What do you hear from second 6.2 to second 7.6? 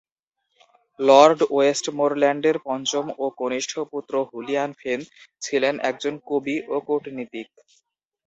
কবি ও কূটনীতিক।